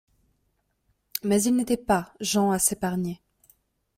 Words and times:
Mais 1.23 1.43
ils 1.43 1.55
n’étaient 1.55 1.77
pas 1.77 2.11
gens 2.19 2.49
à 2.49 2.57
s’épargner. 2.57 3.21